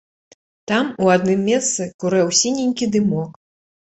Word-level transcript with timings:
Там, 0.71 0.87
у 1.03 1.09
адным 1.15 1.43
месцы, 1.51 1.87
курэў 2.03 2.33
сіненькі 2.39 2.91
дымок. 2.95 3.31